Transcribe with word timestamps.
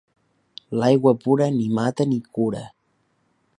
L'aigua 0.79 1.13
pura 1.25 1.47
ni 1.59 1.67
mata 1.81 2.03
ni 2.13 2.19
cura. 2.39 2.65